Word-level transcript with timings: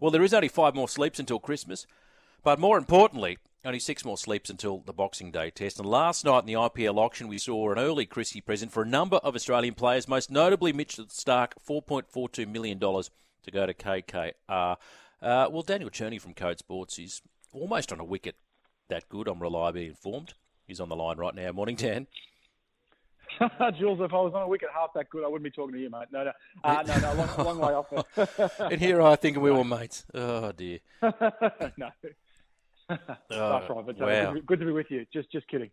Well, 0.00 0.10
there 0.10 0.22
is 0.22 0.34
only 0.34 0.48
five 0.48 0.74
more 0.74 0.88
sleeps 0.88 1.18
until 1.18 1.40
Christmas, 1.40 1.86
but 2.44 2.58
more 2.58 2.78
importantly, 2.78 3.38
only 3.64 3.80
six 3.80 4.04
more 4.04 4.16
sleeps 4.16 4.48
until 4.48 4.78
the 4.86 4.92
Boxing 4.92 5.30
Day 5.32 5.50
test. 5.50 5.78
And 5.78 5.88
last 5.88 6.24
night 6.24 6.40
in 6.40 6.46
the 6.46 6.52
IPL 6.52 6.96
auction, 6.96 7.26
we 7.26 7.38
saw 7.38 7.72
an 7.72 7.78
early 7.78 8.06
Chrissy 8.06 8.40
present 8.40 8.72
for 8.72 8.82
a 8.82 8.86
number 8.86 9.16
of 9.16 9.34
Australian 9.34 9.74
players, 9.74 10.06
most 10.06 10.30
notably 10.30 10.72
Mitchell 10.72 11.06
Starc, 11.06 11.52
$4.42 11.68 12.46
million 12.46 12.78
to 12.78 13.50
go 13.50 13.66
to 13.66 13.74
KKR. 13.74 14.32
Uh, 14.48 14.76
well, 15.20 15.62
Daniel 15.62 15.90
Cherny 15.90 16.20
from 16.20 16.34
Code 16.34 16.60
Sports 16.60 16.98
is 16.98 17.22
almost 17.52 17.92
on 17.92 17.98
a 17.98 18.04
wicket 18.04 18.36
that 18.88 19.08
good, 19.08 19.26
I'm 19.26 19.40
reliably 19.40 19.86
informed. 19.86 20.34
He's 20.66 20.80
on 20.80 20.88
the 20.88 20.96
line 20.96 21.16
right 21.16 21.34
now. 21.34 21.50
Morning, 21.52 21.76
Dan. 21.76 22.06
Jules, 23.78 24.00
if 24.00 24.12
I 24.12 24.20
was 24.20 24.32
on 24.34 24.42
a 24.42 24.48
wicket 24.48 24.68
half 24.74 24.92
that 24.94 25.10
good, 25.10 25.24
I 25.24 25.28
wouldn't 25.28 25.44
be 25.44 25.50
talking 25.50 25.74
to 25.74 25.80
you, 25.80 25.90
mate. 25.90 26.08
No, 26.12 26.24
no, 26.24 26.32
uh, 26.64 26.82
no, 26.86 26.98
no, 26.98 27.14
long, 27.14 27.28
long 27.38 27.58
way 27.58 27.72
off. 27.74 28.60
and 28.60 28.80
here 28.80 29.00
I 29.02 29.16
think 29.16 29.38
we 29.38 29.50
were 29.50 29.64
mates. 29.64 30.04
Oh 30.14 30.52
dear. 30.52 30.80
no. 31.02 31.90
Oh, 32.90 32.96
That's 33.28 33.68
right, 33.68 33.86
but 33.86 33.98
wow. 33.98 34.06
good, 34.06 34.26
to 34.26 34.32
be, 34.32 34.40
good 34.40 34.60
to 34.60 34.66
be 34.66 34.72
with 34.72 34.90
you. 34.90 35.04
Just, 35.12 35.30
just 35.30 35.46
kidding. 35.46 35.70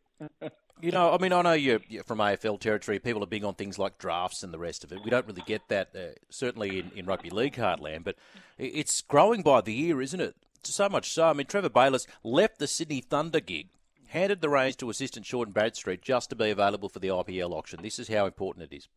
You 0.81 0.91
know, 0.91 1.13
I 1.13 1.17
mean, 1.17 1.31
I 1.31 1.41
know 1.41 1.53
you're, 1.53 1.79
you're 1.87 2.03
from 2.03 2.17
AFL 2.17 2.59
territory. 2.59 2.99
People 2.99 3.23
are 3.23 3.27
big 3.27 3.45
on 3.45 3.53
things 3.55 3.79
like 3.79 3.97
drafts 3.97 4.43
and 4.43 4.53
the 4.53 4.59
rest 4.59 4.83
of 4.83 4.91
it. 4.91 4.99
We 5.01 5.09
don't 5.09 5.25
really 5.25 5.43
get 5.45 5.69
that, 5.69 5.95
uh, 5.95 6.19
certainly 6.29 6.79
in, 6.79 6.91
in 6.93 7.05
rugby 7.05 7.29
league 7.29 7.55
heartland, 7.55 8.03
but 8.03 8.17
it's 8.57 8.99
growing 9.01 9.41
by 9.41 9.61
the 9.61 9.73
year, 9.73 10.01
isn't 10.01 10.19
it? 10.19 10.35
So 10.63 10.89
much 10.89 11.11
so. 11.13 11.27
I 11.27 11.33
mean, 11.33 11.47
Trevor 11.47 11.69
Bayliss 11.69 12.05
left 12.23 12.59
the 12.59 12.67
Sydney 12.67 12.99
Thunder 12.99 13.39
gig, 13.39 13.69
handed 14.15 14.39
the 14.39 14.49
reins 14.49 14.77
to 14.77 14.89
assistant 14.89 15.25
Shawn 15.25 15.51
Bradstreet 15.51 16.01
just 16.01 16.29
to 16.29 16.35
be 16.35 16.49
available 16.49 16.89
for 16.89 16.99
the 16.99 17.09
IPL 17.09 17.51
auction. 17.51 17.81
This 17.81 17.99
is 17.99 18.07
how 18.07 18.25
important 18.25 18.71
it 18.71 18.75
is. 18.75 18.87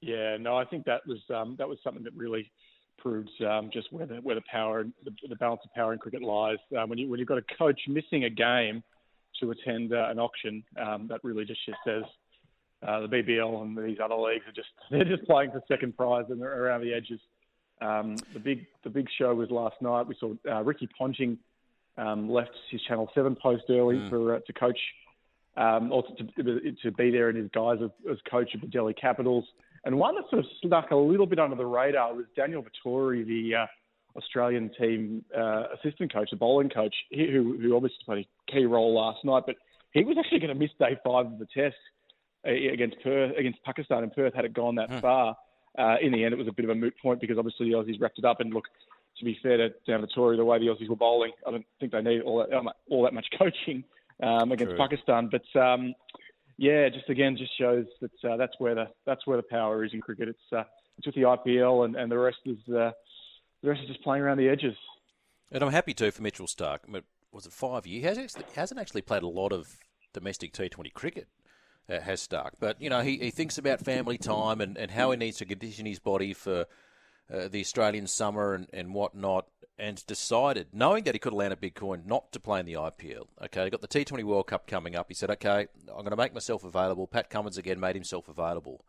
Yeah, 0.00 0.36
no, 0.38 0.56
I 0.56 0.64
think 0.64 0.86
that 0.86 1.06
was 1.06 1.18
um, 1.34 1.56
that 1.58 1.68
was 1.68 1.78
something 1.84 2.04
that 2.04 2.14
really 2.14 2.50
proves 2.96 3.30
um, 3.46 3.70
just 3.72 3.92
where 3.92 4.06
the 4.06 4.14
where 4.16 4.36
the 4.36 4.42
power, 4.50 4.84
the, 5.04 5.10
the 5.28 5.36
balance 5.36 5.60
of 5.64 5.74
power 5.74 5.92
in 5.92 5.98
cricket 5.98 6.22
lies. 6.22 6.58
Um, 6.78 6.88
when 6.88 6.98
you 6.98 7.08
when 7.08 7.18
you've 7.18 7.28
got 7.28 7.38
a 7.38 7.56
coach 7.58 7.80
missing 7.88 8.24
a 8.24 8.30
game 8.30 8.82
to 9.40 9.50
attend 9.50 9.92
uh, 9.92 10.08
an 10.08 10.18
auction, 10.18 10.62
um, 10.80 11.06
that 11.08 11.22
really 11.22 11.44
just 11.44 11.60
says 11.84 12.04
uh, 12.86 13.00
the 13.00 13.08
BBL 13.08 13.62
and 13.62 13.76
these 13.76 13.98
other 14.02 14.14
leagues 14.14 14.44
are 14.46 14.52
just 14.52 14.68
they're 14.90 15.04
just 15.04 15.24
playing 15.28 15.50
for 15.50 15.62
second 15.68 15.96
prize 15.96 16.24
and 16.30 16.40
they're 16.40 16.64
around 16.64 16.82
the 16.82 16.94
edges. 16.94 17.20
Um, 17.82 18.16
the 18.32 18.40
big 18.40 18.66
the 18.84 18.90
big 18.90 19.08
show 19.18 19.34
was 19.34 19.50
last 19.50 19.82
night. 19.82 20.06
We 20.06 20.16
saw 20.18 20.34
uh, 20.50 20.62
Ricky 20.62 20.88
Ponting 20.96 21.38
um, 22.00 22.30
left 22.30 22.50
his 22.70 22.80
Channel 22.82 23.10
Seven 23.14 23.36
post 23.36 23.64
early 23.68 23.98
for 24.08 24.36
uh, 24.36 24.40
to 24.46 24.52
coach, 24.52 24.78
um, 25.56 25.92
also 25.92 26.08
to, 26.14 26.72
to 26.82 26.90
be 26.92 27.10
there 27.10 27.28
in 27.30 27.36
his 27.36 27.50
guise 27.52 27.80
of, 27.80 27.92
as 28.10 28.18
coach 28.30 28.54
of 28.54 28.62
the 28.62 28.66
Delhi 28.66 28.94
Capitals. 28.94 29.44
And 29.84 29.98
one 29.98 30.14
that 30.16 30.24
sort 30.30 30.40
of 30.40 30.50
snuck 30.62 30.90
a 30.90 30.96
little 30.96 31.26
bit 31.26 31.38
under 31.38 31.56
the 31.56 31.66
radar 31.66 32.14
was 32.14 32.26
Daniel 32.36 32.62
Vettori, 32.62 33.26
the 33.26 33.54
uh, 33.62 33.66
Australian 34.16 34.70
team 34.78 35.24
uh, 35.36 35.64
assistant 35.78 36.12
coach, 36.12 36.30
the 36.30 36.36
bowling 36.36 36.70
coach, 36.70 36.94
he, 37.10 37.30
who, 37.30 37.58
who 37.60 37.76
obviously 37.76 37.98
played 38.04 38.26
a 38.48 38.52
key 38.52 38.64
role 38.64 38.94
last 38.94 39.24
night. 39.24 39.44
But 39.46 39.56
he 39.92 40.04
was 40.04 40.16
actually 40.18 40.40
going 40.40 40.54
to 40.54 40.58
miss 40.58 40.70
day 40.78 40.98
five 41.04 41.26
of 41.26 41.38
the 41.38 41.46
test 41.46 41.76
uh, 42.46 42.50
against 42.50 42.96
Perth, 43.02 43.36
against 43.36 43.62
Pakistan, 43.64 44.02
and 44.02 44.12
Perth 44.12 44.34
had 44.34 44.44
it 44.44 44.54
gone 44.54 44.76
that 44.76 45.00
far. 45.00 45.36
Uh, 45.78 45.96
in 46.02 46.12
the 46.12 46.24
end, 46.24 46.34
it 46.34 46.38
was 46.38 46.48
a 46.48 46.52
bit 46.52 46.64
of 46.64 46.70
a 46.70 46.74
moot 46.74 46.94
point 47.00 47.20
because 47.20 47.38
obviously 47.38 47.70
the 47.70 47.76
Aussies 47.76 48.00
wrapped 48.00 48.18
it 48.18 48.24
up. 48.24 48.40
And 48.40 48.52
look, 48.52 48.64
to 49.20 49.24
be 49.24 49.38
fair 49.42 49.56
to 49.56 49.68
Dan 49.86 50.02
Vettori, 50.02 50.36
the 50.36 50.44
way 50.44 50.58
the 50.58 50.66
Aussies 50.66 50.88
were 50.88 50.96
bowling, 50.96 51.32
I 51.46 51.52
don't 51.52 51.66
think 51.78 51.92
they 51.92 52.02
need 52.02 52.22
all 52.22 52.38
that, 52.38 52.74
all 52.90 53.04
that 53.04 53.14
much 53.14 53.26
coaching 53.38 53.84
um, 54.22 54.50
against 54.50 54.72
True. 54.72 54.78
Pakistan. 54.78 55.30
But 55.30 55.60
um, 55.60 55.94
yeah, 56.56 56.88
just 56.88 57.08
again, 57.08 57.36
just 57.36 57.56
shows 57.56 57.86
that 58.00 58.28
uh, 58.28 58.36
that's 58.36 58.54
where 58.58 58.74
the 58.74 58.86
that's 59.06 59.26
where 59.26 59.36
the 59.36 59.44
power 59.44 59.84
is 59.84 59.92
in 59.94 60.00
cricket. 60.00 60.28
It's 60.28 60.52
uh, 60.52 60.64
it's 60.98 61.06
with 61.06 61.14
the 61.14 61.22
IPL, 61.22 61.84
and, 61.84 61.94
and 61.94 62.10
the 62.10 62.18
rest 62.18 62.38
is 62.44 62.58
uh, 62.68 62.90
the 63.62 63.68
rest 63.68 63.82
is 63.82 63.88
just 63.88 64.02
playing 64.02 64.22
around 64.22 64.38
the 64.38 64.48
edges. 64.48 64.76
And 65.52 65.62
I'm 65.62 65.70
happy 65.70 65.94
too 65.94 66.10
for 66.10 66.22
Mitchell 66.22 66.46
Starc. 66.46 66.78
I 66.86 66.90
mean, 66.90 67.02
was 67.32 67.46
it 67.46 67.52
five 67.52 67.86
years? 67.86 68.02
He 68.02 68.06
hasn't 68.06 68.24
actually, 68.26 68.54
hasn't 68.54 68.80
actually 68.80 69.02
played 69.02 69.22
a 69.22 69.28
lot 69.28 69.52
of 69.52 69.78
domestic 70.12 70.52
T20 70.52 70.92
cricket, 70.92 71.28
uh, 71.88 72.00
has 72.00 72.26
Starc. 72.26 72.52
But, 72.58 72.80
you 72.80 72.90
know, 72.90 73.00
he, 73.00 73.18
he 73.18 73.30
thinks 73.30 73.58
about 73.58 73.80
family 73.80 74.18
time 74.18 74.60
and, 74.60 74.76
and 74.76 74.90
how 74.90 75.10
he 75.10 75.16
needs 75.16 75.38
to 75.38 75.44
condition 75.44 75.86
his 75.86 75.98
body 75.98 76.32
for 76.32 76.66
uh, 77.32 77.48
the 77.48 77.60
Australian 77.60 78.06
summer 78.06 78.54
and, 78.54 78.66
and 78.72 78.94
whatnot, 78.94 79.46
and 79.78 80.04
decided, 80.06 80.68
knowing 80.72 81.04
that 81.04 81.14
he 81.14 81.18
could 81.18 81.32
land 81.32 81.52
a 81.52 81.56
big 81.56 81.74
coin, 81.74 82.02
not 82.04 82.32
to 82.32 82.40
play 82.40 82.60
in 82.60 82.66
the 82.66 82.74
IPL. 82.74 83.26
Okay, 83.44 83.64
he 83.64 83.70
got 83.70 83.80
the 83.80 83.88
T20 83.88 84.22
World 84.24 84.46
Cup 84.46 84.66
coming 84.66 84.94
up. 84.94 85.06
He 85.08 85.14
said, 85.14 85.30
okay, 85.30 85.68
I'm 85.88 86.00
going 86.00 86.10
to 86.10 86.16
make 86.16 86.34
myself 86.34 86.64
available. 86.64 87.06
Pat 87.06 87.30
Cummins 87.30 87.56
again 87.56 87.80
made 87.80 87.94
himself 87.96 88.28
available. 88.28 88.84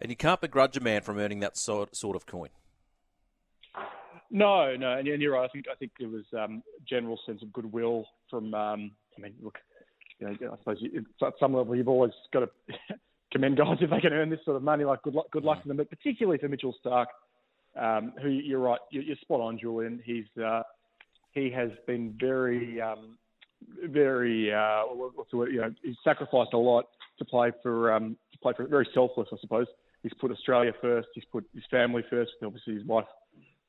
And 0.00 0.10
you 0.10 0.16
can't 0.16 0.40
begrudge 0.40 0.76
a 0.76 0.80
man 0.80 1.02
from 1.02 1.18
earning 1.18 1.40
that 1.40 1.56
sort, 1.56 1.94
sort 1.94 2.16
of 2.16 2.26
coin. 2.26 2.48
No, 4.32 4.74
no, 4.76 4.96
and, 4.96 5.06
you're 5.06 5.34
right. 5.34 5.44
I 5.44 5.48
think 5.48 5.66
I 5.70 5.74
think 5.74 5.92
there 6.00 6.08
was 6.08 6.24
um, 6.36 6.62
general 6.88 7.20
sense 7.26 7.42
of 7.42 7.52
goodwill 7.52 8.06
from. 8.30 8.54
Um, 8.54 8.92
I 9.16 9.20
mean, 9.20 9.34
look, 9.42 9.58
you 10.18 10.26
know, 10.26 10.32
I 10.50 10.56
suppose 10.56 10.78
you, 10.80 11.04
at 11.22 11.34
some 11.38 11.54
level 11.54 11.76
you've 11.76 11.86
always 11.86 12.12
got 12.32 12.40
to 12.40 12.48
commend 13.32 13.58
guys 13.58 13.76
if 13.82 13.90
they 13.90 14.00
can 14.00 14.14
earn 14.14 14.30
this 14.30 14.40
sort 14.46 14.56
of 14.56 14.62
money. 14.62 14.84
Like 14.84 15.02
good 15.02 15.14
luck, 15.14 15.26
good 15.30 15.44
luck 15.44 15.60
to 15.62 15.68
them, 15.68 15.76
but 15.76 15.90
particularly 15.90 16.38
for 16.38 16.48
Mitchell 16.48 16.74
Starc, 16.82 17.06
um, 17.80 18.12
who 18.22 18.28
you're 18.28 18.60
right, 18.60 18.80
you're, 18.90 19.16
spot 19.16 19.40
on, 19.40 19.58
Julian. 19.58 20.00
He's 20.04 20.26
uh, 20.42 20.62
he 21.32 21.50
has 21.50 21.70
been 21.86 22.14
very, 22.20 22.80
um, 22.80 23.16
very 23.84 24.52
uh, 24.52 24.82
what's 24.92 25.30
the 25.30 25.36
word? 25.38 25.52
You 25.52 25.60
know, 25.62 25.74
he's 25.82 25.96
sacrificed 26.04 26.52
a 26.52 26.58
lot 26.58 26.86
to 27.18 27.24
play 27.24 27.52
for 27.62 27.92
um, 27.92 28.16
to 28.32 28.38
play 28.38 28.52
for 28.56 28.66
very 28.66 28.88
selfless, 28.94 29.28
I 29.32 29.36
suppose. 29.40 29.66
He's 30.02 30.12
put 30.20 30.30
Australia 30.30 30.72
first. 30.80 31.08
He's 31.14 31.24
put 31.30 31.44
his 31.54 31.64
family 31.70 32.02
first. 32.10 32.32
Obviously, 32.42 32.74
his 32.74 32.84
wife 32.84 33.06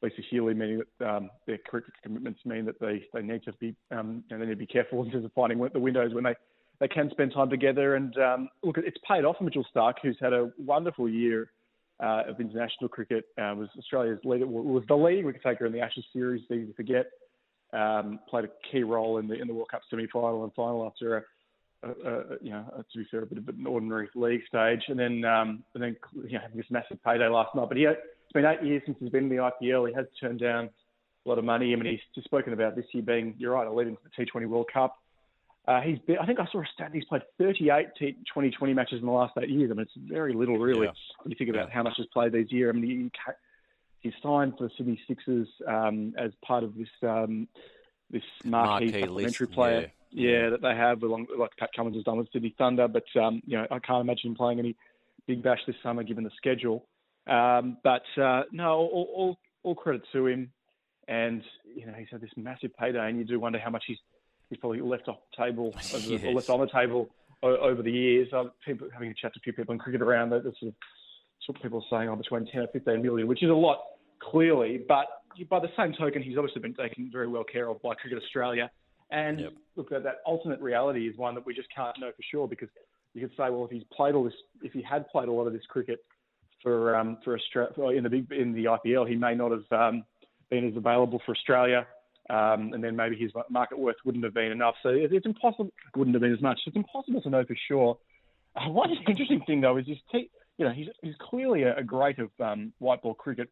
Lisa 0.03 0.21
Healy, 0.29 0.53
meaning 0.53 0.81
that 0.99 1.09
um, 1.09 1.29
their 1.47 1.57
cricket 1.57 1.93
commitments 2.03 2.41
mean 2.45 2.65
that 2.65 2.79
they, 2.79 3.05
they 3.13 3.21
need 3.21 3.43
to 3.43 3.53
be 3.53 3.73
um, 3.91 4.23
and 4.29 4.41
they 4.41 4.45
need 4.45 4.51
to 4.51 4.57
be 4.57 4.67
careful 4.67 5.01
in 5.03 5.09
terms 5.09 5.25
of 5.25 5.31
finding 5.33 5.65
the 5.73 5.79
windows 5.79 6.13
when 6.13 6.25
they, 6.25 6.35
they 6.79 6.89
can 6.89 7.09
spend 7.09 7.33
time 7.33 7.49
together. 7.49 7.95
And 7.95 8.15
um, 8.17 8.49
look, 8.63 8.77
it's 8.77 8.97
paid 9.07 9.23
off 9.23 9.37
for 9.37 9.45
Mitchell 9.45 9.65
Starc, 9.73 9.93
who's 10.03 10.17
had 10.19 10.33
a 10.33 10.51
wonderful 10.57 11.07
year 11.07 11.51
uh, 12.01 12.23
of 12.27 12.39
international 12.39 12.89
cricket. 12.89 13.25
Uh, 13.37 13.53
was 13.55 13.69
Australia's 13.77 14.19
leader, 14.23 14.47
was 14.47 14.83
the 14.87 14.95
leading 14.95 15.25
wicket 15.25 15.43
taker 15.43 15.65
in 15.65 15.73
the 15.73 15.79
Ashes 15.79 16.05
series. 16.13 16.43
Easy 16.45 16.65
to 16.65 16.73
forget. 16.73 17.07
Um, 17.73 18.19
played 18.29 18.45
a 18.45 18.49
key 18.71 18.83
role 18.83 19.17
in 19.17 19.27
the 19.27 19.33
in 19.33 19.47
the 19.47 19.53
World 19.53 19.69
Cup 19.71 19.81
semi-final 19.89 20.43
and 20.43 20.53
final 20.53 20.85
after 20.85 21.17
a, 21.83 21.87
a, 21.87 21.89
a 21.89 22.23
you 22.41 22.51
know 22.51 22.65
to 22.91 22.97
be 22.97 23.05
fair 23.09 23.23
a 23.23 23.25
bit 23.25 23.39
of 23.39 23.47
an 23.47 23.65
ordinary 23.65 24.09
league 24.15 24.41
stage, 24.47 24.81
and 24.87 24.99
then 24.99 25.25
um, 25.25 25.63
and 25.73 25.83
then 25.83 25.95
you 26.13 26.33
know 26.33 26.39
having 26.41 26.57
this 26.57 26.67
massive 26.69 27.03
payday 27.03 27.27
last 27.27 27.55
night. 27.55 27.67
But 27.67 27.77
he 27.77 27.83
had, 27.83 27.95
it's 27.95 28.33
been 28.33 28.45
eight 28.45 28.63
years 28.63 28.83
since 28.85 28.97
he's 28.99 29.09
been 29.09 29.25
in 29.25 29.29
the 29.29 29.51
IPL. 29.61 29.87
He 29.87 29.93
has 29.95 30.05
turned 30.19 30.39
down 30.39 30.69
a 31.25 31.29
lot 31.29 31.37
of 31.37 31.45
money. 31.45 31.73
I 31.73 31.75
mean, 31.75 31.91
he's 31.91 31.99
just 32.13 32.25
spoken 32.25 32.53
about 32.53 32.75
this 32.75 32.85
year 32.93 33.03
being, 33.03 33.35
you're 33.37 33.53
right, 33.53 33.67
a 33.67 33.71
lead 33.71 33.87
into 33.87 33.99
the 34.03 34.25
T20 34.25 34.47
World 34.47 34.69
Cup. 34.73 34.97
Uh, 35.67 35.79
he's 35.81 35.99
been, 35.99 36.17
I 36.17 36.25
think 36.25 36.39
I 36.39 36.45
saw 36.51 36.59
a 36.61 36.65
stat. 36.73 36.91
He's 36.93 37.05
played 37.05 37.21
38 37.37 37.87
T- 37.97 38.11
2020 38.13 38.73
matches 38.73 38.99
in 38.99 39.05
the 39.05 39.11
last 39.11 39.33
eight 39.41 39.49
years. 39.49 39.71
I 39.71 39.75
mean, 39.75 39.83
it's 39.83 39.93
very 39.95 40.33
little, 40.33 40.57
really, 40.57 40.87
Yeah. 40.87 40.91
when 41.21 41.31
you 41.31 41.37
think 41.37 41.49
about 41.49 41.69
Yeah. 41.69 41.73
how 41.73 41.83
much 41.83 41.93
he's 41.95 42.07
played 42.07 42.33
these 42.33 42.51
year. 42.51 42.69
I 42.69 42.73
mean, 42.73 42.83
he, 42.83 43.11
he's 44.01 44.13
signed 44.21 44.57
for 44.57 44.65
the 44.65 44.71
Sydney 44.77 44.99
Sixers 45.07 45.47
um, 45.67 46.13
as 46.17 46.31
part 46.45 46.63
of 46.65 46.75
this 46.75 46.89
um, 47.01 47.47
this 48.11 48.23
marquee, 48.43 48.85
Marquee 48.85 49.01
supplementary 49.01 49.45
list, 49.47 49.51
player. 49.53 49.91
yeah. 50.11 50.29
Yeah. 50.41 50.49
that 50.49 50.61
they 50.61 50.75
have, 50.75 51.01
along 51.01 51.27
like 51.39 51.51
Pat 51.57 51.69
Cummins 51.75 51.95
has 51.95 52.03
done 52.03 52.17
with 52.17 52.27
Sydney 52.33 52.53
Thunder. 52.57 52.87
But 52.89 53.05
um, 53.19 53.41
you 53.45 53.57
know, 53.57 53.65
I 53.71 53.79
can't 53.79 54.01
imagine 54.01 54.31
him 54.31 54.35
playing 54.35 54.59
any 54.59 54.75
big 55.27 55.41
bash 55.41 55.59
this 55.65 55.77
summer 55.81 56.03
given 56.03 56.25
the 56.25 56.31
schedule. 56.35 56.85
Um, 57.25 57.77
but 57.85 58.03
uh, 58.21 58.43
no, 58.51 58.73
all, 58.73 59.07
all 59.15 59.39
all 59.63 59.75
credit 59.75 60.01
to 60.11 60.27
him. 60.27 60.51
And 61.07 61.41
you 61.75 61.85
know, 61.85 61.93
he's 61.93 62.09
had 62.11 62.19
this 62.21 62.29
massive 62.35 62.71
payday, 62.77 63.07
and 63.09 63.17
you 63.17 63.23
do 63.23 63.39
wonder 63.39 63.59
how 63.59 63.69
much 63.71 63.85
he's 63.87 63.97
he's 64.53 64.59
probably 64.59 64.81
left 64.81 65.07
off 65.07 65.17
the 65.35 65.43
table, 65.43 65.73
over, 65.93 65.97
Yes. 66.05 66.23
or 66.23 66.33
left 66.33 66.49
on 66.49 66.59
the 66.59 66.67
table 66.67 67.09
o- 67.41 67.57
over 67.57 67.81
the 67.81 67.91
years. 67.91 68.27
Uh, 68.31 68.45
people 68.65 68.87
having 68.93 69.09
a 69.09 69.13
chat 69.13 69.33
to 69.33 69.39
a 69.39 69.43
few 69.43 69.53
people 69.53 69.73
in 69.73 69.79
cricket 69.79 70.01
around 70.01 70.29
that, 70.31 70.43
sort 70.43 70.55
of 70.63 70.73
sort 71.45 71.57
of 71.57 71.61
people 71.61 71.83
are 71.91 71.97
saying 71.99 72.09
oh, 72.09 72.15
between 72.15 72.45
10 72.45 72.61
or 72.61 72.67
15 72.67 73.01
million, 73.01 73.27
which 73.27 73.43
is 73.43 73.49
a 73.49 73.53
lot 73.53 73.79
clearly. 74.21 74.81
But 74.87 75.07
by 75.49 75.59
the 75.59 75.69
same 75.77 75.93
token, 75.93 76.21
he's 76.21 76.37
obviously 76.37 76.61
been 76.61 76.73
taken 76.75 77.09
very 77.11 77.27
well 77.27 77.43
care 77.43 77.67
of 77.69 77.81
by 77.81 77.95
Cricket 77.95 78.21
Australia. 78.23 78.69
And 79.11 79.39
Yep. 79.41 79.53
look, 79.75 79.89
that, 79.89 80.03
that 80.03 80.17
alternate 80.25 80.61
reality 80.61 81.07
is 81.07 81.17
one 81.17 81.35
that 81.35 81.45
we 81.45 81.53
just 81.53 81.67
can't 81.75 81.97
know 81.99 82.11
for 82.11 82.23
sure 82.31 82.47
because 82.47 82.69
you 83.13 83.21
could 83.21 83.31
say, 83.37 83.49
well, 83.49 83.65
if 83.65 83.71
he's 83.71 83.83
played 83.95 84.15
all 84.15 84.23
this, 84.23 84.33
if 84.61 84.71
he 84.73 84.81
had 84.81 85.07
played 85.09 85.27
a 85.27 85.31
lot 85.31 85.45
of 85.47 85.53
this 85.53 85.65
cricket 85.67 85.99
for 86.61 86.95
um, 86.95 87.17
for 87.23 87.37
Australia 87.37 87.97
in 87.97 88.03
the 88.03 88.09
big 88.09 88.31
in 88.31 88.53
the 88.53 88.65
IPL, 88.65 89.07
he 89.09 89.15
may 89.15 89.35
not 89.35 89.51
have 89.51 89.69
um, 89.71 90.03
been 90.49 90.67
as 90.67 90.75
available 90.77 91.21
for 91.25 91.33
Australia. 91.35 91.85
Um, 92.29 92.71
and 92.73 92.83
then 92.83 92.95
maybe 92.95 93.17
his 93.17 93.31
market 93.49 93.77
worth 93.77 93.97
wouldn't 94.05 94.23
have 94.23 94.33
been 94.33 94.51
enough. 94.51 94.75
So 94.81 94.89
it's 94.89 95.25
impossible, 95.25 95.71
wouldn't 95.95 96.15
have 96.15 96.21
been 96.21 96.33
as 96.33 96.41
much. 96.41 96.59
It's 96.65 96.75
impossible 96.75 97.21
to 97.21 97.29
know 97.29 97.43
for 97.43 97.57
sure. 97.67 97.97
Uh, 98.55 98.69
one 98.69 98.91
interesting 99.07 99.41
thing 99.45 99.61
though 99.61 99.77
is 99.77 99.87
his, 99.87 99.97
te- 100.11 100.29
you 100.57 100.65
know, 100.65 100.71
he's, 100.71 100.87
he's 101.01 101.15
clearly 101.19 101.63
a, 101.63 101.75
a 101.77 101.83
great 101.83 102.19
of 102.19 102.29
um, 102.39 102.71
white 102.79 103.01
ball 103.01 103.13
cricket. 103.13 103.49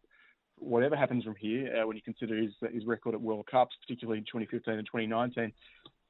Whatever 0.58 0.96
happens 0.96 1.24
from 1.24 1.36
here, 1.36 1.76
uh, 1.76 1.88
when 1.88 1.98
you 1.98 2.04
consider 2.04 2.36
his 2.38 2.52
his 2.72 2.86
record 2.86 3.16
at 3.16 3.22
World 3.22 3.48
Cups, 3.50 3.76
particularly 3.82 4.20
in 4.20 4.26
2015 4.26 4.76
and 4.76 4.86
2019, 4.86 5.52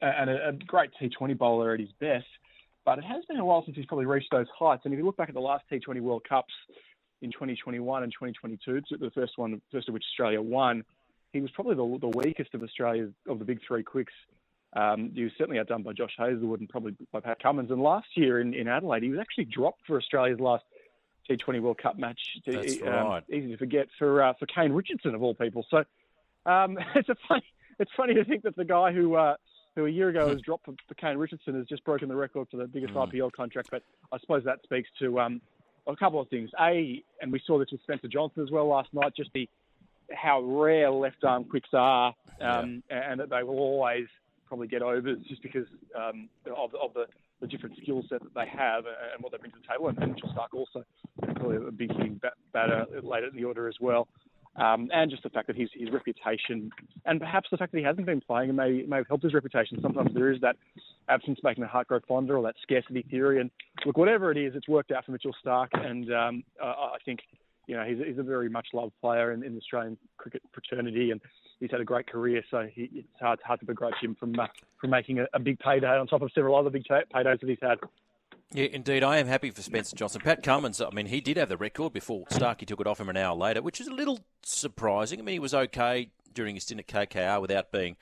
and 0.01 0.29
a, 0.29 0.49
a 0.49 0.51
great 0.51 0.89
T20 1.01 1.37
bowler 1.37 1.73
at 1.73 1.79
his 1.79 1.91
best. 2.01 2.25
But 2.85 2.97
it 2.97 3.05
has 3.05 3.23
been 3.25 3.37
a 3.37 3.45
while 3.45 3.63
since 3.63 3.77
he's 3.77 3.85
probably 3.85 4.07
reached 4.07 4.31
those 4.31 4.47
heights. 4.57 4.81
And 4.85 4.93
if 4.93 4.97
you 4.97 5.05
look 5.05 5.15
back 5.15 5.29
at 5.29 5.35
the 5.35 5.41
last 5.41 5.63
T20 5.71 6.01
World 6.01 6.25
Cups 6.27 6.53
in 7.21 7.31
2021 7.31 8.03
and 8.03 8.11
2022, 8.11 8.97
the 8.97 9.11
first 9.11 9.33
one, 9.37 9.61
first 9.71 9.87
of 9.87 9.93
which 9.93 10.03
Australia 10.11 10.41
won, 10.41 10.83
he 11.33 11.41
was 11.41 11.51
probably 11.51 11.75
the, 11.75 11.97
the 11.99 12.17
weakest 12.17 12.53
of 12.53 12.63
Australia's 12.63 13.11
of 13.27 13.39
the 13.39 13.45
big 13.45 13.59
three 13.65 13.83
quicks. 13.83 14.13
Um, 14.73 15.11
he 15.13 15.23
was 15.23 15.33
certainly 15.37 15.59
outdone 15.59 15.83
by 15.83 15.93
Josh 15.93 16.13
Hazlewood 16.17 16.61
and 16.61 16.69
probably 16.69 16.95
by 17.11 17.19
Pat 17.19 17.41
Cummins. 17.41 17.71
And 17.71 17.81
last 17.81 18.07
year 18.15 18.39
in, 18.39 18.53
in 18.53 18.67
Adelaide, 18.67 19.03
he 19.03 19.09
was 19.09 19.19
actually 19.19 19.45
dropped 19.45 19.81
for 19.85 19.97
Australia's 19.97 20.39
last 20.39 20.63
T20 21.29 21.61
World 21.61 21.77
Cup 21.77 21.97
match. 21.97 22.19
That's 22.45 22.81
um, 22.81 22.87
right. 22.87 23.23
Easy 23.29 23.49
to 23.49 23.57
forget 23.57 23.87
for 23.97 24.23
uh, 24.23 24.33
for 24.39 24.45
Kane 24.45 24.71
Richardson 24.71 25.13
of 25.13 25.23
all 25.23 25.33
people. 25.33 25.65
So 25.69 25.83
um, 26.45 26.77
it's 26.95 27.09
a 27.09 27.15
funny 27.27 27.43
it's 27.79 27.91
funny 27.97 28.13
to 28.13 28.23
think 28.23 28.43
that 28.43 28.55
the 28.55 28.65
guy 28.65 28.91
who 28.91 29.15
uh, 29.15 29.35
who 29.75 29.85
a 29.85 29.89
year 29.89 30.09
ago 30.09 30.27
was 30.27 30.41
dropped 30.41 30.65
for, 30.65 30.73
for 30.87 30.93
Kane 30.95 31.17
Richardson 31.17 31.55
has 31.55 31.65
just 31.67 31.83
broken 31.83 32.07
the 32.09 32.15
record 32.15 32.47
for 32.49 32.57
the 32.57 32.67
biggest 32.67 32.93
Mm. 32.93 33.11
IPL 33.11 33.31
contract. 33.31 33.69
But 33.71 33.83
I 34.11 34.19
suppose 34.19 34.43
that 34.45 34.59
speaks 34.63 34.89
to 34.99 35.19
um, 35.19 35.41
a 35.87 35.95
couple 35.95 36.19
of 36.19 36.29
things. 36.29 36.49
A, 36.59 37.03
and 37.21 37.31
we 37.31 37.41
saw 37.45 37.57
this 37.57 37.69
with 37.71 37.81
Spencer 37.81 38.07
Johnson 38.07 38.43
as 38.43 38.51
well 38.51 38.67
last 38.67 38.93
night. 38.93 39.13
Just 39.15 39.31
the 39.33 39.49
how 40.13 40.41
rare 40.41 40.91
left 40.91 41.23
arm 41.23 41.43
quicks 41.45 41.69
are, 41.73 42.13
um, 42.39 42.83
and 42.89 43.19
that 43.19 43.29
they 43.29 43.43
will 43.43 43.59
always 43.59 44.07
probably 44.47 44.67
get 44.67 44.81
overs 44.81 45.17
just 45.29 45.41
because 45.41 45.65
um, 45.95 46.27
of, 46.47 46.75
of 46.75 46.93
the, 46.93 47.05
the 47.39 47.47
different 47.47 47.77
skill 47.81 48.03
set 48.09 48.21
that 48.21 48.33
they 48.33 48.47
have 48.47 48.83
and 48.85 49.21
what 49.21 49.31
they 49.31 49.37
bring 49.37 49.51
to 49.51 49.57
the 49.61 49.67
table. 49.67 49.87
And, 49.87 49.97
and 49.99 50.13
Mitchell 50.13 50.33
Starc 50.35 50.53
also 50.53 50.83
probably 51.35 51.55
a 51.55 51.71
big 51.71 51.91
hitting 51.95 52.15
bat- 52.15 52.33
batter 52.51 52.85
later 53.01 53.27
in 53.27 53.35
the 53.35 53.45
order 53.45 53.67
as 53.67 53.75
well. 53.79 54.07
Um, 54.57 54.89
and 54.93 55.09
just 55.09 55.23
the 55.23 55.29
fact 55.29 55.47
that 55.47 55.55
his, 55.55 55.69
his 55.73 55.89
reputation, 55.91 56.71
and 57.05 57.21
perhaps 57.21 57.47
the 57.49 57.55
fact 57.55 57.71
that 57.71 57.77
he 57.77 57.85
hasn't 57.85 58.05
been 58.05 58.19
playing, 58.19 58.49
and 58.49 58.57
may 58.57 58.83
may 58.85 58.97
have 58.97 59.07
helped 59.07 59.23
his 59.23 59.33
reputation. 59.33 59.79
Sometimes 59.81 60.13
there 60.13 60.29
is 60.29 60.41
that 60.41 60.57
absence 61.07 61.39
making 61.41 61.61
the 61.61 61.69
heart 61.69 61.87
grow 61.87 61.99
fonder, 62.05 62.37
or 62.37 62.43
that 62.43 62.55
scarcity 62.61 63.05
theory. 63.09 63.39
And 63.39 63.49
look, 63.85 63.97
whatever 63.97 64.29
it 64.29 64.37
is, 64.37 64.53
it's 64.53 64.67
worked 64.67 64.91
out 64.91 65.05
for 65.05 65.13
Mitchell 65.13 65.33
Starc, 65.41 65.69
and 65.73 66.13
um, 66.13 66.43
I, 66.61 66.65
I 66.65 66.97
think 67.05 67.21
you 67.71 67.77
know 67.77 67.85
he's, 67.85 68.05
he's 68.05 68.17
a 68.17 68.23
very 68.23 68.49
much 68.49 68.67
loved 68.73 68.91
player 68.99 69.31
in, 69.31 69.45
in 69.45 69.53
the 69.53 69.59
Australian 69.61 69.97
cricket 70.17 70.41
fraternity, 70.51 71.11
and 71.11 71.21
he's 71.61 71.71
had 71.71 71.79
a 71.79 71.85
great 71.85 72.05
career. 72.05 72.43
So 72.51 72.67
he, 72.69 72.89
it's 72.93 73.07
hard 73.21 73.39
hard 73.45 73.61
to 73.61 73.65
begrudge 73.65 73.95
him 74.01 74.13
from 74.19 74.37
uh, 74.37 74.47
from 74.81 74.89
making 74.89 75.19
a, 75.19 75.27
a 75.33 75.39
big 75.39 75.57
payday 75.57 75.87
on 75.87 76.05
top 76.05 76.21
of 76.21 76.29
several 76.35 76.57
other 76.57 76.69
big 76.69 76.83
paydays 76.83 77.39
that 77.39 77.47
he's 77.47 77.57
had. 77.61 77.77
Yeah, 78.53 78.67
indeed. 78.73 79.05
I 79.05 79.19
am 79.19 79.27
happy 79.27 79.51
for 79.51 79.61
Spencer 79.61 79.95
Johnson. 79.95 80.19
Pat 80.19 80.43
Cummins, 80.43 80.81
I 80.81 80.89
mean, 80.89 81.05
he 81.05 81.21
did 81.21 81.37
have 81.37 81.47
the 81.47 81.55
record 81.55 81.93
before 81.93 82.25
Starkey 82.29 82.65
took 82.65 82.81
it 82.81 82.87
off 82.87 82.99
him 82.99 83.07
an 83.07 83.15
hour 83.15 83.33
later, 83.33 83.61
which 83.61 83.79
is 83.79 83.87
a 83.87 83.93
little 83.93 84.19
surprising. 84.43 85.19
I 85.19 85.23
mean, 85.23 85.33
he 85.33 85.39
was 85.39 85.53
okay 85.53 86.09
during 86.33 86.55
his 86.55 86.65
stint 86.65 86.81
at 86.81 86.87
KKR 86.87 87.39
without 87.39 87.71
being 87.71 87.95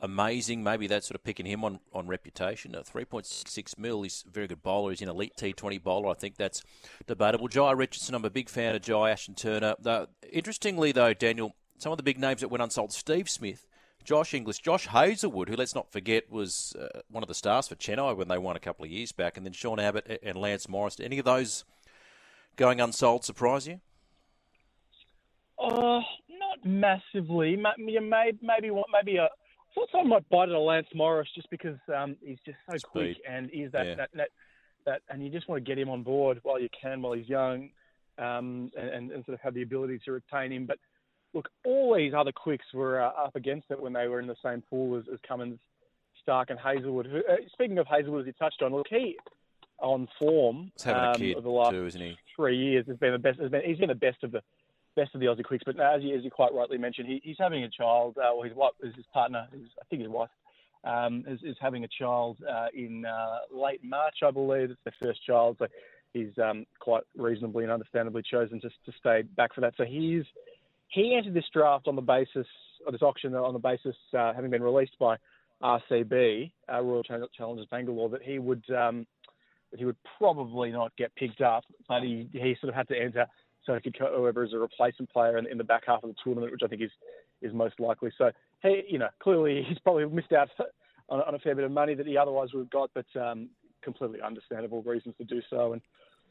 amazing. 0.00 0.62
Maybe 0.62 0.86
that's 0.86 1.06
sort 1.06 1.16
of 1.16 1.24
picking 1.24 1.46
him 1.46 1.64
on, 1.64 1.80
on 1.92 2.06
reputation. 2.06 2.74
Uh, 2.74 2.82
3.6 2.82 3.78
mil, 3.78 4.02
he's 4.02 4.24
a 4.26 4.30
very 4.30 4.46
good 4.46 4.62
bowler. 4.62 4.90
He's 4.90 5.02
an 5.02 5.08
elite 5.08 5.34
T20 5.36 5.82
bowler. 5.82 6.08
I 6.10 6.14
think 6.14 6.36
that's 6.36 6.62
debatable. 7.06 7.48
Jhye 7.48 7.76
Richardson, 7.76 8.14
I'm 8.14 8.24
a 8.24 8.30
big 8.30 8.48
fan 8.48 8.74
of 8.74 8.82
Jhye 8.82 9.12
Ashton 9.12 9.34
Turner. 9.34 9.74
Though, 9.80 10.06
interestingly, 10.32 10.92
though, 10.92 11.14
Daniel, 11.14 11.54
some 11.78 11.92
of 11.92 11.96
the 11.98 12.02
big 12.04 12.18
names 12.18 12.40
that 12.40 12.48
went 12.48 12.62
unsold, 12.62 12.92
Steve 12.92 13.28
Smith, 13.28 13.66
Josh 14.04 14.32
Inglis, 14.32 14.58
Josh 14.58 14.86
Hazlewood, 14.86 15.48
who 15.48 15.56
let's 15.56 15.74
not 15.74 15.92
forget 15.92 16.30
was 16.30 16.74
uh, 16.80 17.00
one 17.10 17.22
of 17.22 17.28
the 17.28 17.34
stars 17.34 17.68
for 17.68 17.74
Chennai 17.74 18.16
when 18.16 18.28
they 18.28 18.38
won 18.38 18.56
a 18.56 18.60
couple 18.60 18.84
of 18.84 18.90
years 18.90 19.12
back, 19.12 19.36
and 19.36 19.44
then 19.44 19.52
Sean 19.52 19.78
Abbott 19.78 20.20
and 20.22 20.38
Lance 20.38 20.68
Morris. 20.68 20.98
Any 21.00 21.18
of 21.18 21.24
those 21.26 21.64
going 22.56 22.80
unsold 22.80 23.24
surprise 23.24 23.66
you? 23.66 23.80
Oh, 25.58 26.00
not 26.30 26.64
massively. 26.64 27.56
Ma- 27.56 27.74
Maybe 27.76 28.38
maybe 28.40 28.70
what 28.70 28.86
maybe 28.92 29.18
a. 29.18 29.28
I 29.70 29.74
thought 29.74 29.88
someone 29.92 30.08
might 30.08 30.28
bite 30.28 30.48
at 30.48 30.54
a 30.54 30.58
Lance 30.58 30.88
Morris 30.94 31.28
just 31.34 31.48
because 31.50 31.76
um, 31.94 32.16
he's 32.24 32.38
just 32.44 32.58
so 32.68 32.76
Speed. 32.76 32.90
quick 32.90 33.16
and 33.28 33.48
he's 33.52 33.70
that, 33.72 33.86
Yeah. 33.86 33.94
that, 33.96 34.10
that 34.14 34.28
that 34.86 35.02
and 35.10 35.22
you 35.22 35.30
just 35.30 35.48
want 35.48 35.62
to 35.62 35.68
get 35.68 35.78
him 35.78 35.90
on 35.90 36.02
board 36.02 36.40
while 36.42 36.58
you 36.58 36.68
can 36.80 37.02
while 37.02 37.12
he's 37.12 37.28
young, 37.28 37.70
um, 38.18 38.70
and, 38.76 39.10
and 39.12 39.24
sort 39.24 39.34
of 39.34 39.40
have 39.40 39.54
the 39.54 39.62
ability 39.62 40.00
to 40.04 40.12
retain 40.12 40.52
him. 40.52 40.66
But 40.66 40.78
look, 41.34 41.48
all 41.64 41.94
these 41.94 42.14
other 42.14 42.32
quicks 42.32 42.64
were 42.72 43.00
uh, 43.00 43.08
up 43.10 43.36
against 43.36 43.70
it 43.70 43.80
when 43.80 43.92
they 43.92 44.08
were 44.08 44.20
in 44.20 44.26
the 44.26 44.36
same 44.42 44.62
pool 44.62 44.98
as, 44.98 45.04
as 45.12 45.18
Cummins, 45.26 45.60
Starc, 46.26 46.46
and 46.48 46.58
Hazlewood. 46.58 47.06
Who, 47.06 47.18
uh, 47.18 47.36
speaking 47.52 47.78
of 47.78 47.86
Hazlewood, 47.86 48.22
as 48.22 48.26
you 48.26 48.32
touched 48.32 48.62
on, 48.62 48.72
look, 48.72 48.86
he 48.88 49.16
on 49.78 50.08
form 50.18 50.72
um, 50.86 51.22
of 51.36 51.42
the 51.42 51.50
last 51.50 51.72
too, 51.72 51.86
isn't 51.86 52.00
he? 52.00 52.16
three 52.34 52.56
years 52.56 52.86
has 52.88 52.96
been 52.96 53.12
the 53.12 53.18
best. 53.18 53.38
Has 53.38 53.50
been, 53.50 53.62
he's 53.64 53.78
been 53.78 53.88
the 53.88 53.94
best 53.94 54.24
of 54.24 54.32
the 54.32 54.42
best 54.96 55.14
of 55.14 55.20
the 55.20 55.26
Aussie 55.26 55.44
quicks. 55.44 55.64
But 55.64 55.78
as 55.80 56.02
you, 56.02 56.16
as 56.16 56.24
you 56.24 56.30
quite 56.30 56.52
rightly 56.52 56.78
mentioned, 56.78 57.08
he, 57.08 57.20
he's 57.22 57.36
having 57.38 57.64
a 57.64 57.68
child. 57.68 58.16
Uh, 58.22 58.32
or 58.32 58.44
his 58.44 58.54
wife, 58.54 58.72
his 58.82 58.94
partner, 59.12 59.46
his, 59.52 59.62
I 59.80 59.84
think 59.88 60.02
his 60.02 60.10
wife, 60.10 60.30
um, 60.84 61.24
is, 61.26 61.40
is 61.42 61.56
having 61.60 61.84
a 61.84 61.88
child 61.88 62.38
uh, 62.48 62.66
in 62.74 63.04
uh, 63.04 63.38
late 63.52 63.82
March, 63.84 64.16
I 64.26 64.30
believe. 64.30 64.70
It's 64.70 64.80
their 64.84 64.94
first 65.02 65.24
child, 65.24 65.56
so 65.58 65.66
he's 66.12 66.32
um, 66.42 66.66
quite 66.78 67.02
reasonably 67.16 67.64
and 67.64 67.72
understandably 67.72 68.22
chosen 68.28 68.60
to 68.60 68.68
to 68.68 68.92
stay 68.98 69.22
back 69.22 69.54
for 69.54 69.60
that. 69.60 69.74
So 69.76 69.84
he's 69.84 70.24
he 70.88 71.14
entered 71.16 71.34
this 71.34 71.44
draft 71.52 71.86
on 71.86 71.96
the 71.96 72.02
basis, 72.02 72.46
or 72.84 72.92
this 72.92 73.02
auction 73.02 73.34
on 73.34 73.52
the 73.52 73.58
basis, 73.58 73.96
uh, 74.16 74.32
having 74.34 74.50
been 74.50 74.62
released 74.62 74.98
by 74.98 75.16
RCB, 75.62 76.50
uh, 76.72 76.80
Royal 76.80 77.02
Chal- 77.02 77.28
Challengers 77.36 77.66
Bangalore, 77.70 78.08
that 78.08 78.22
he 78.22 78.38
would 78.38 78.64
um, 78.70 79.06
he 79.76 79.84
would 79.84 79.96
probably 80.18 80.72
not 80.72 80.96
get 80.96 81.14
picked 81.14 81.40
up, 81.40 81.64
but 81.88 82.02
he, 82.02 82.28
he 82.32 82.56
sort 82.60 82.70
of 82.70 82.74
had 82.74 82.88
to 82.88 83.00
enter 83.00 83.26
so 83.66 83.78
over 84.06 84.42
as 84.42 84.52
a 84.52 84.58
replacement 84.58 85.10
player 85.10 85.38
in, 85.38 85.46
in 85.46 85.58
the 85.58 85.64
back 85.64 85.82
half 85.86 86.02
of 86.02 86.10
the 86.10 86.16
tournament, 86.22 86.52
which 86.52 86.62
I 86.64 86.68
think 86.68 86.82
is 86.82 86.90
is 87.42 87.54
most 87.54 87.80
likely. 87.80 88.10
So 88.18 88.30
he, 88.62 88.82
you 88.88 88.98
know, 88.98 89.08
clearly 89.22 89.64
he's 89.68 89.78
probably 89.78 90.06
missed 90.06 90.32
out 90.32 90.48
on, 91.08 91.20
on 91.20 91.34
a 91.34 91.38
fair 91.38 91.54
bit 91.54 91.64
of 91.64 91.72
money 91.72 91.94
that 91.94 92.06
he 92.06 92.16
otherwise 92.16 92.48
would 92.52 92.60
have 92.60 92.70
got, 92.70 92.90
but 92.94 93.20
um, 93.20 93.48
completely 93.82 94.20
understandable 94.20 94.82
reasons 94.82 95.14
to 95.18 95.24
do 95.24 95.40
so. 95.48 95.72
And 95.72 95.82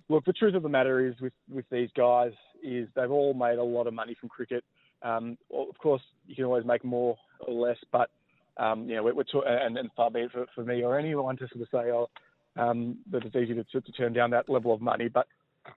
look, 0.07 0.25
the 0.25 0.33
truth 0.33 0.55
of 0.55 0.63
the 0.63 0.69
matter 0.69 1.05
is 1.07 1.15
with 1.21 1.33
with 1.49 1.65
these 1.71 1.89
guys 1.95 2.33
is 2.63 2.87
they've 2.95 3.11
all 3.11 3.33
made 3.33 3.57
a 3.57 3.63
lot 3.63 3.87
of 3.87 3.93
money 3.93 4.15
from 4.19 4.29
cricket. 4.29 4.63
Um, 5.01 5.37
of 5.53 5.77
course, 5.77 6.01
you 6.27 6.35
can 6.35 6.45
always 6.45 6.65
make 6.65 6.83
more 6.83 7.15
or 7.39 7.53
less, 7.53 7.77
but 7.91 8.09
um, 8.57 8.89
you 8.89 8.95
know, 8.95 9.03
we're, 9.03 9.13
we're 9.13 9.23
to, 9.23 9.41
and, 9.45 9.77
and 9.77 9.89
far 9.95 10.11
be 10.11 10.21
it 10.21 10.31
for, 10.31 10.45
for 10.53 10.63
me 10.65 10.83
or 10.83 10.99
anyone 10.99 11.37
to 11.37 11.47
sort 11.47 11.61
of 11.61 11.67
say, 11.71 11.91
oh, 11.91 12.09
um, 12.57 12.97
that 13.09 13.23
it's 13.23 13.35
easy 13.35 13.53
to, 13.53 13.63
to 13.63 13.91
turn 13.93 14.11
down 14.11 14.31
that 14.31 14.49
level 14.49 14.73
of 14.73 14.81
money. 14.81 15.07
But 15.07 15.27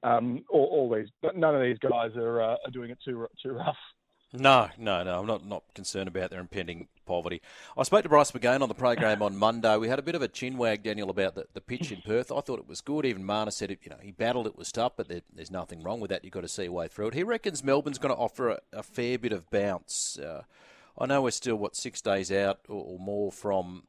um, 0.02 0.44
all, 0.50 0.64
all 0.64 0.94
these, 0.94 1.08
but 1.20 1.36
none 1.36 1.54
of 1.54 1.62
these 1.62 1.78
guys 1.78 2.16
are 2.16 2.40
uh, 2.42 2.56
are 2.64 2.70
doing 2.72 2.90
it 2.90 2.98
too 3.04 3.26
too 3.42 3.52
rough. 3.52 3.76
No, 4.34 4.70
no, 4.78 5.02
no. 5.02 5.20
I'm 5.20 5.26
not, 5.26 5.44
not 5.46 5.62
concerned 5.74 6.08
about 6.08 6.30
their 6.30 6.40
impending 6.40 6.88
poverty. 7.04 7.42
I 7.76 7.82
spoke 7.82 8.04
to 8.04 8.08
Bryce 8.08 8.30
McGain 8.30 8.62
on 8.62 8.68
the 8.70 8.74
program 8.74 9.20
on 9.20 9.36
Monday. 9.36 9.76
We 9.76 9.88
had 9.88 9.98
a 9.98 10.02
bit 10.02 10.14
of 10.14 10.22
a 10.22 10.28
chin 10.28 10.56
wag, 10.56 10.82
Daniel, 10.82 11.10
about 11.10 11.34
the, 11.34 11.44
the 11.52 11.60
pitch 11.60 11.92
in 11.92 12.00
Perth. 12.00 12.32
I 12.32 12.40
thought 12.40 12.58
it 12.58 12.66
was 12.66 12.80
good. 12.80 13.04
Even 13.04 13.24
Marnus 13.24 13.52
said 13.52 13.70
it. 13.70 13.80
You 13.82 13.90
know, 13.90 13.98
he 14.00 14.10
battled 14.10 14.46
it 14.46 14.56
was 14.56 14.72
tough, 14.72 14.92
but 14.96 15.08
there, 15.08 15.20
there's 15.34 15.50
nothing 15.50 15.82
wrong 15.82 16.00
with 16.00 16.10
that. 16.10 16.24
You've 16.24 16.32
got 16.32 16.40
to 16.40 16.48
see 16.48 16.64
a 16.64 16.72
way 16.72 16.88
through 16.88 17.08
it. 17.08 17.14
He 17.14 17.22
reckons 17.22 17.62
Melbourne's 17.62 17.98
going 17.98 18.14
to 18.14 18.18
offer 18.20 18.48
a, 18.48 18.60
a 18.72 18.82
fair 18.82 19.18
bit 19.18 19.32
of 19.32 19.50
bounce. 19.50 20.18
Uh, 20.18 20.44
I 20.98 21.04
know 21.04 21.20
we're 21.20 21.30
still 21.30 21.56
what 21.56 21.76
six 21.76 22.00
days 22.00 22.32
out 22.32 22.60
or, 22.70 22.82
or 22.82 22.98
more 22.98 23.30
from 23.30 23.82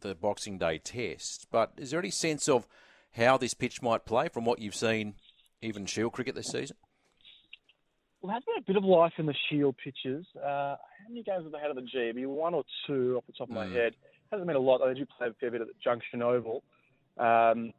the 0.00 0.16
Boxing 0.16 0.58
Day 0.58 0.78
test, 0.78 1.46
but 1.52 1.70
is 1.76 1.92
there 1.92 2.00
any 2.00 2.10
sense 2.10 2.48
of 2.48 2.66
how 3.12 3.36
this 3.36 3.54
pitch 3.54 3.80
might 3.80 4.04
play 4.04 4.28
from 4.28 4.44
what 4.44 4.58
you've 4.58 4.74
seen, 4.74 5.14
even 5.64 5.86
Shield 5.86 6.12
cricket 6.12 6.34
this 6.34 6.46
season? 6.48 6.76
Well, 8.20 8.32
there's 8.32 8.44
been 8.44 8.62
a 8.62 8.66
bit 8.66 8.76
of 8.76 8.84
life 8.84 9.12
in 9.18 9.26
the 9.26 9.34
Shield 9.50 9.76
pitches. 9.82 10.24
Uh, 10.36 10.76
how 10.76 11.08
many 11.08 11.22
games 11.22 11.44
have 11.44 11.52
they 11.52 11.58
had 11.58 11.70
at 11.70 11.76
the 11.76 11.82
G? 11.82 12.12
Maybe 12.14 12.26
one 12.26 12.54
or 12.54 12.64
two 12.86 13.16
off 13.18 13.24
the 13.26 13.32
top 13.32 13.48
of 13.50 13.54
my 13.54 13.66
Mm. 13.66 13.72
head. 13.72 13.94
Hasn't 14.30 14.46
been 14.46 14.56
a 14.56 14.60
lot. 14.60 14.78
They 14.84 14.94
do 14.94 15.04
play 15.06 15.28
a 15.28 15.32
fair 15.34 15.50
bit 15.50 15.60
at 15.60 15.66
the 15.66 15.74
Junction 15.82 16.22
Oval. 16.22 16.62
Um, 17.18 17.72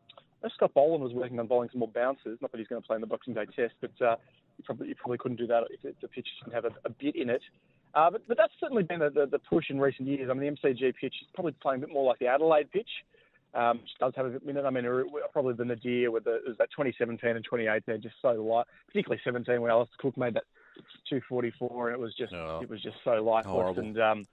Scott 0.53 0.73
Boland 0.75 1.03
was 1.03 1.11
working 1.13 1.39
on 1.39 1.47
bowling 1.47 1.69
some 1.71 1.79
more 1.79 1.87
bounces. 1.87 2.37
Not 2.39 2.51
that 2.51 2.59
he's 2.59 2.67
going 2.67 2.79
to 2.81 2.85
play 2.85 2.95
in 2.95 3.01
the 3.01 3.07
Boxing 3.07 3.33
Day 3.33 3.45
Test, 3.55 3.73
but 3.81 3.99
uh, 3.99 4.15
you 4.57 4.63
probably 4.63 4.89
you 4.89 4.95
probably 4.95 5.17
couldn't 5.17 5.37
do 5.37 5.47
that 5.47 5.63
if 5.71 5.99
the 6.01 6.07
pitch 6.07 6.27
didn't 6.43 6.53
have 6.53 6.65
a, 6.65 6.71
a 6.85 6.89
bit 6.91 7.15
in 7.15 7.29
it. 7.31 7.41
Uh, 7.95 8.11
but, 8.11 8.21
but 8.27 8.37
that's 8.37 8.53
certainly 8.59 8.83
been 8.83 8.99
the, 8.99 9.09
the, 9.09 9.25
the 9.25 9.39
push 9.39 9.69
in 9.71 9.79
recent 9.79 10.07
years. 10.07 10.29
I 10.29 10.33
mean, 10.33 10.53
the 10.61 10.67
MCG 10.69 10.93
pitch 11.01 11.15
is 11.21 11.27
probably 11.33 11.53
playing 11.53 11.81
a 11.81 11.87
bit 11.87 11.93
more 11.93 12.03
like 12.05 12.19
the 12.19 12.27
Adelaide 12.27 12.69
pitch. 12.71 12.89
Um, 13.55 13.77
which 13.79 13.91
does 13.99 14.11
have 14.17 14.25
a 14.25 14.35
it. 14.35 14.65
I 14.65 14.69
mean, 14.69 14.85
probably 15.31 15.53
the 15.53 15.63
Nadir 15.63 16.11
with 16.11 16.25
the, 16.25 16.35
it 16.35 16.47
was 16.47 16.57
that 16.57 16.69
2017 16.71 17.29
and 17.37 17.45
2018 17.45 18.01
just 18.01 18.15
so 18.21 18.33
light, 18.33 18.65
particularly 18.87 19.21
17 19.23 19.61
when 19.61 19.71
Alastair 19.71 19.95
Cook 19.97 20.17
made 20.17 20.33
that 20.33 20.43
244 21.09 21.89
and 21.89 21.95
it 21.95 21.99
was 22.01 22.13
just 22.15 22.33
Oh. 22.33 22.59
it 22.61 22.69
was 22.69 22.81
just 22.81 22.97
so 23.03 23.23
light 23.23 23.45
Horrible. 23.45 23.79
and 23.79 23.99
um 23.99 24.25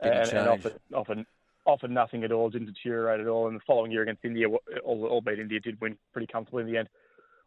and, 0.00 0.12
and 0.28 0.48
offered, 0.48 0.74
offered 0.92 1.26
offered 1.64 1.90
nothing 1.90 2.22
at 2.22 2.32
all, 2.32 2.50
didn't 2.50 2.66
deteriorate 2.66 3.20
at 3.20 3.26
all. 3.26 3.48
And 3.48 3.56
the 3.56 3.62
following 3.66 3.90
year 3.90 4.02
against 4.02 4.24
India, 4.24 4.46
al- 4.48 4.60
albeit 4.84 5.38
India 5.40 5.58
did 5.58 5.80
win 5.80 5.96
pretty 6.12 6.26
comfortably 6.26 6.62
in 6.62 6.70
the 6.70 6.76
end, 6.78 6.88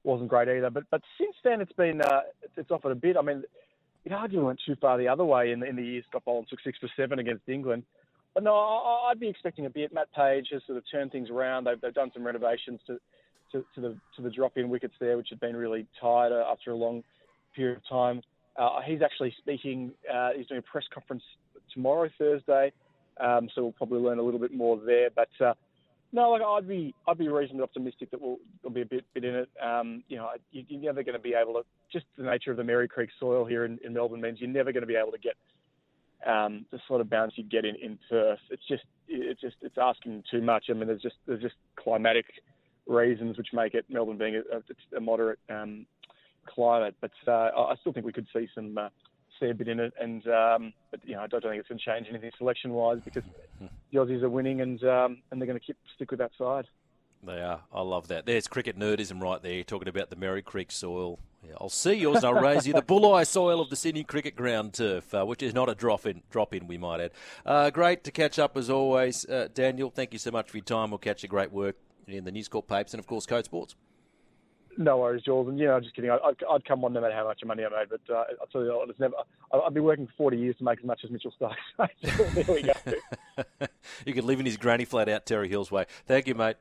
wasn't 0.03 0.29
great 0.29 0.49
either. 0.49 0.69
But 0.71 0.85
but 0.89 1.01
since 1.19 1.35
then 1.43 1.61
it's 1.61 1.73
been 1.73 2.01
uh, 2.01 2.21
it's 2.57 2.71
offered 2.71 2.91
a 2.91 2.95
bit. 2.95 3.17
I 3.17 3.21
mean, 3.21 3.43
it 4.03 4.11
argument 4.11 4.47
went 4.47 4.61
too 4.65 4.75
far 4.81 4.97
the 4.97 5.07
other 5.07 5.25
way 5.25 5.51
in 5.51 5.59
the, 5.59 5.67
in 5.67 5.75
the 5.75 5.83
year 5.83 6.01
Scott 6.09 6.23
Boland 6.25 6.47
took 6.49 6.59
six 6.61 6.79
for 6.79 6.89
seven 6.97 7.19
against 7.19 7.47
England. 7.47 7.83
No, 8.39 8.55
I'd 9.09 9.19
be 9.19 9.27
expecting 9.27 9.65
a 9.65 9.69
bit. 9.69 9.93
Matt 9.93 10.11
Page 10.13 10.47
has 10.51 10.61
sort 10.65 10.77
of 10.77 10.83
turned 10.91 11.11
things 11.11 11.29
around. 11.29 11.65
They've, 11.65 11.79
they've 11.81 11.93
done 11.93 12.11
some 12.13 12.25
renovations 12.25 12.79
to, 12.87 12.97
to, 13.51 13.65
to 13.75 13.81
the 13.81 13.97
to 14.15 14.21
the 14.21 14.29
drop-in 14.29 14.69
wickets 14.69 14.93
there, 14.99 15.17
which 15.17 15.27
had 15.29 15.39
been 15.39 15.55
really 15.55 15.85
tired 15.99 16.31
after 16.31 16.71
a 16.71 16.75
long 16.75 17.03
period 17.55 17.77
of 17.77 17.87
time. 17.89 18.21
Uh, 18.57 18.81
he's 18.85 19.01
actually 19.01 19.33
speaking. 19.39 19.91
Uh, 20.11 20.29
he's 20.35 20.47
doing 20.47 20.59
a 20.59 20.71
press 20.71 20.85
conference 20.93 21.23
tomorrow, 21.73 22.09
Thursday. 22.17 22.71
Um, 23.19 23.49
so 23.53 23.63
we'll 23.63 23.71
probably 23.73 23.99
learn 23.99 24.19
a 24.19 24.23
little 24.23 24.39
bit 24.39 24.53
more 24.53 24.79
there. 24.85 25.09
But 25.13 25.29
uh, 25.43 25.53
no, 26.11 26.29
like 26.29 26.41
I'd 26.41 26.67
be 26.67 26.93
I'd 27.07 27.17
be 27.17 27.27
reasonably 27.27 27.63
optimistic 27.63 28.11
that 28.11 28.21
we'll 28.21 28.37
there'll 28.61 28.73
be 28.73 28.81
a 28.81 28.85
bit 28.85 29.05
bit 29.13 29.25
in 29.25 29.35
it. 29.35 29.49
Um, 29.61 30.03
you 30.07 30.17
know, 30.17 30.29
you, 30.51 30.63
you're 30.67 30.81
never 30.81 31.03
going 31.03 31.17
to 31.17 31.21
be 31.21 31.33
able 31.33 31.53
to. 31.53 31.61
Just 31.91 32.05
the 32.17 32.23
nature 32.23 32.51
of 32.51 32.57
the 32.57 32.63
Merri 32.63 32.87
Creek 32.87 33.09
soil 33.19 33.45
here 33.45 33.65
in, 33.65 33.79
in 33.83 33.93
Melbourne 33.93 34.21
means 34.21 34.39
you're 34.39 34.49
never 34.49 34.71
going 34.71 34.81
to 34.81 34.87
be 34.87 34.95
able 34.95 35.11
to 35.11 35.17
get 35.17 35.33
um, 36.25 36.65
the 36.71 36.79
sort 36.87 37.01
of 37.01 37.09
bounce 37.09 37.33
you 37.35 37.43
get 37.43 37.65
in, 37.65 37.75
in 37.75 37.97
Perth. 38.09 38.39
It's 38.49 38.67
just 38.67 38.83
it's 39.07 39.41
just 39.41 39.55
it's 39.61 39.77
asking 39.77 40.23
too 40.29 40.41
much. 40.41 40.65
I 40.69 40.73
mean, 40.73 40.87
there's 40.87 41.01
just 41.01 41.15
there's 41.25 41.41
just 41.41 41.55
climatic 41.75 42.25
reasons 42.87 43.37
which 43.37 43.49
make 43.53 43.73
it 43.73 43.85
Melbourne 43.89 44.17
being 44.17 44.35
a, 44.35 44.97
a 44.97 44.99
moderate 44.99 45.39
um, 45.49 45.85
climate. 46.45 46.95
But 47.01 47.11
uh, 47.27 47.51
I 47.55 47.75
still 47.79 47.93
think 47.93 48.05
we 48.05 48.13
could 48.13 48.27
see 48.33 48.47
some 48.53 48.77
uh, 48.77 48.89
see 49.39 49.49
a 49.49 49.53
bit 49.53 49.67
in 49.67 49.79
it, 49.79 49.93
and 49.99 50.27
um, 50.27 50.73
but 50.91 50.99
you 51.03 51.15
know 51.15 51.21
I 51.21 51.27
don't 51.27 51.41
think 51.41 51.55
it's 51.55 51.69
going 51.69 51.79
to 51.79 51.85
change 51.85 52.07
anything 52.09 52.31
selection 52.37 52.73
wise 52.73 52.99
because 53.03 53.23
the 53.59 53.97
Aussies 53.97 54.21
are 54.21 54.29
winning 54.29 54.61
and 54.61 54.83
um, 54.83 55.21
and 55.31 55.39
they're 55.41 55.47
going 55.47 55.59
to 55.59 55.65
keep 55.65 55.77
stick 55.95 56.11
with 56.11 56.19
that 56.19 56.31
side. 56.37 56.65
They 57.23 57.41
are. 57.41 57.61
I 57.73 57.81
love 57.81 58.07
that. 58.07 58.25
There's 58.25 58.47
cricket 58.47 58.77
nerdism 58.77 59.21
right 59.21 59.41
there. 59.41 59.53
You're 59.53 59.63
talking 59.63 59.89
about 59.89 60.09
the 60.09 60.15
Merri 60.15 60.41
Creek 60.41 60.71
soil. 60.71 61.19
Yeah, 61.43 61.53
I'll 61.59 61.69
see 61.69 61.93
yours 61.93 62.17
and 62.17 62.25
I'll 62.25 62.41
raise 62.41 62.67
you 62.67 62.73
the 62.73 62.81
Bulli 62.81 63.25
soil 63.25 63.61
of 63.61 63.69
the 63.69 63.75
Sydney 63.75 64.03
Cricket 64.03 64.35
Ground 64.35 64.73
turf, 64.73 65.13
uh, 65.13 65.25
which 65.25 65.41
is 65.41 65.53
not 65.53 65.69
a 65.69 65.75
drop 65.75 66.05
in, 66.05 66.21
drop 66.29 66.53
in, 66.53 66.67
we 66.67 66.77
might 66.77 66.99
add. 66.99 67.11
Uh, 67.45 67.69
great 67.69 68.03
to 68.03 68.11
catch 68.11 68.37
up 68.37 68.57
as 68.57 68.69
always, 68.69 69.25
uh, 69.25 69.47
Daniel. 69.53 69.89
Thank 69.89 70.11
you 70.11 70.19
so 70.19 70.31
much 70.31 70.49
for 70.49 70.57
your 70.57 70.65
time. 70.65 70.91
We'll 70.91 70.97
catch 70.97 71.23
your 71.23 71.29
great 71.29 71.51
work 71.51 71.77
in 72.07 72.25
the 72.25 72.31
News 72.31 72.49
Corp 72.49 72.67
papers 72.67 72.93
and, 72.93 72.99
of 72.99 73.07
course, 73.07 73.25
Code 73.25 73.45
Sports. 73.45 73.75
No 74.77 74.97
worries, 74.97 75.23
Jules. 75.23 75.47
And, 75.47 75.57
you 75.59 75.65
know, 75.65 75.75
I'm 75.75 75.83
just 75.83 75.95
kidding. 75.95 76.09
I'd, 76.11 76.19
I'd 76.49 76.65
come 76.65 76.83
on 76.85 76.93
no 76.93 77.01
matter 77.01 77.13
how 77.13 77.25
much 77.25 77.41
money 77.45 77.63
I 77.65 77.69
made. 77.69 77.89
But 77.89 78.13
uh, 78.13 78.23
I'll 78.39 78.47
tell 78.47 78.63
you 78.63 78.75
what, 78.75 78.89
it's 78.89 78.99
never, 78.99 79.13
I've 79.53 79.73
been 79.73 79.83
working 79.83 80.07
for 80.07 80.13
40 80.17 80.37
years 80.37 80.57
to 80.57 80.63
make 80.63 80.79
as 80.79 80.85
much 80.85 81.01
as 81.03 81.09
Mitchell 81.09 81.33
Starc. 81.39 81.55
there 82.33 82.45
we 82.47 82.63
go. 82.63 83.67
you 84.05 84.13
could 84.13 84.25
live 84.25 84.39
in 84.39 84.45
his 84.45 84.57
granny 84.57 84.85
flat 84.85 85.09
out 85.09 85.25
Terry 85.25 85.49
Hills 85.49 85.71
way. 85.71 85.85
Thank 86.05 86.27
you, 86.27 86.35
mate. 86.35 86.57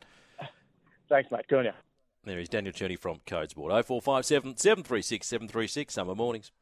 Thanks, 1.08 1.30
mate. 1.30 1.46
Good 1.48 1.60
on 1.60 1.64
you. 1.66 1.72
There 2.28 2.38
is 2.38 2.50
Daniel 2.50 2.74
Cherny 2.74 2.98
from 2.98 3.20
Code 3.24 3.48
Sport. 3.50 3.72
0457 3.86 4.58
736 4.58 5.26
736, 5.26 5.94
summer 5.94 6.14
mornings. 6.14 6.52